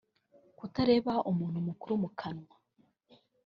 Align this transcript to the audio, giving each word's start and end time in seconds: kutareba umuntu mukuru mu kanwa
kutareba 0.57 1.13
umuntu 1.31 1.57
mukuru 1.67 1.93
mu 2.03 2.09
kanwa 2.19 2.53